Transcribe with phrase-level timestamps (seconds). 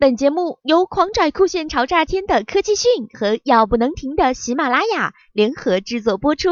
[0.00, 6.50] 本节目由狂拽酷炫潮炸天的科技讯和要不能停的喜马拉雅联合制作播出。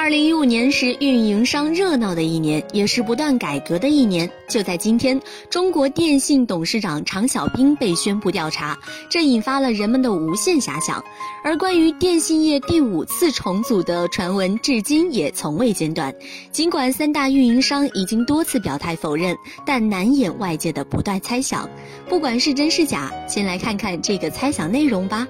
[0.00, 4.30] 二零一五年是运营商热闹的一年，也是不断改革的一年。
[4.46, 5.20] 就在今天，
[5.50, 8.78] 中国电信董事长常小兵被宣布调查，
[9.10, 11.04] 这引发了人们的无限遐想。
[11.42, 16.14] 而关于电信业第五次重组的传闻，至今也从未间断。
[16.52, 21.68] 尽管三大运营商已经多次表态否认，但难掩外界的不断猜想。
[22.08, 25.26] 不管是真是假，先来看看这个猜想内容吧。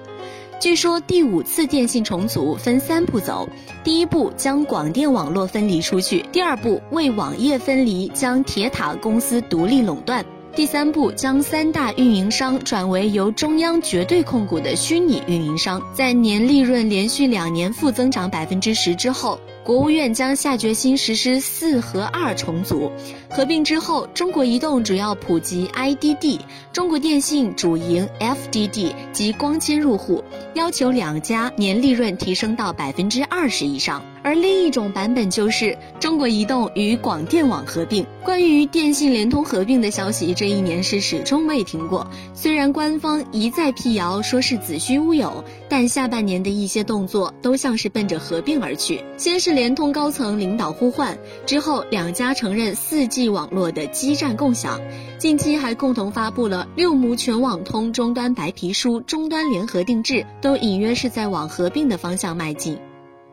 [0.59, 3.47] 据说第五次电信重组分三步走：
[3.81, 10.21] 第一步将广电网络分离出去；第二步为网页分离，将铁塔公司独立垄断；
[10.53, 15.81] 第三步将三大运营商转为由中央绝对控股的虚拟运营商。
[15.93, 19.39] 在年利润连续两年负增长百分之十之后。
[19.63, 22.91] 国务院将下决心实施“四合二”重组，
[23.29, 26.39] 合并之后，中国移动主要普及 IDD，
[26.73, 30.23] 中国电信主营 FDD 及光纤入户，
[30.55, 34.03] 要求两家年利润提升到百分之二十以上。
[34.21, 38.05] 而另一种版本就是中国移动与广电网合并。
[38.21, 42.05] 关于电信联通合并的消息，这一年是始终未停过。
[42.33, 49.01] 虽然官方一再辟谣说是子虚乌有，但下半年的一些动作都像是奔着合并而去。
[49.15, 54.79] 先是联通高层领导呼唤，之后两家承认 4G 网络的基站共享，
[55.17, 62.79] 近期还共同发布了六模全网通终端白皮书，终端联合定制，都隐约是在往合并的方向迈进。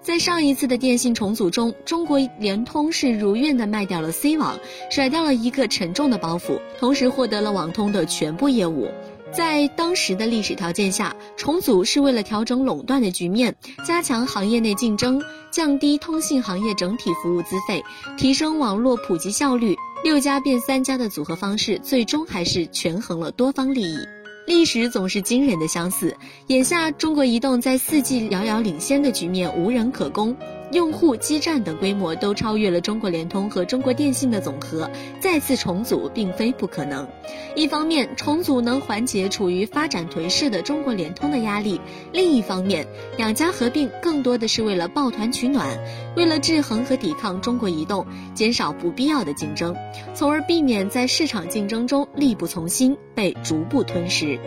[0.03, 4.59] 在上一次的电信重组中，中国联通是如愿的卖掉了 C 网，
[4.91, 8.89] 甩掉了一个沉重的包袱，同时获得了网通的全部业务。
[9.33, 17.83] 在当时的历史条件下，重组是为了调整垄断的局面，加强行业内竞争，降低通信行业整体服务资费，
[18.17, 19.77] 提升网络普及效率。
[20.05, 23.97] 六家变三家的组合方式，最终还是权衡了多方利益。
[24.47, 26.17] 历史总是惊人的相似，
[26.47, 30.37] 眼下中国移动在四 G 遥遥领先的局面无人可攻。
[30.73, 34.91] 用户、基站等规模都超越了中国联通和中国电信的总和，
[35.21, 37.07] 再次重组并非不可能。
[37.55, 41.81] 一方面，重组能缓解处于发展颓势的中国联通的压力；
[42.13, 45.79] 另一方面，两家合并更多的是为了抱团取暖，
[46.17, 49.75] 为了制衡和抵抗中国移动，减少不必要的竞争，
[50.15, 54.39] 从而避免在市场竞争中力不从心，被逐步吞噬。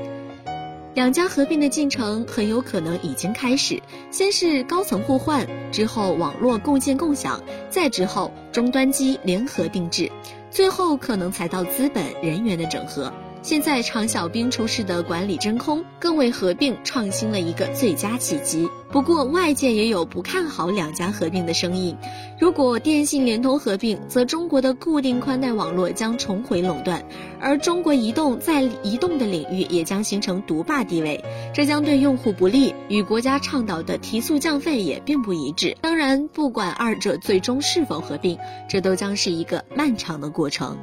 [0.99, 10.11] 两家合并的进程很有可能已经开始，先是高层互换，之后网络共建共享，再之后终端机联合定制，
[10.51, 13.13] 最后可能才到资本人员的整合。
[13.41, 18.69] 现在常小兵出世的管理真空，更为合并创新了一个最佳契机。
[18.91, 21.95] 不过，外界也有不看好两家合并的声音。
[22.37, 27.05] 如果电信联通合并，则中国的固定宽带网络将重回垄断，
[27.39, 31.23] 而中国移动在移动的领域也将形成独霸地位，
[31.53, 35.77] 这将对用户不利，与国家倡导的提速降费也并不一致。
[35.79, 40.77] 当然，不管二者最终是否合并，这都将是一个漫长的过程。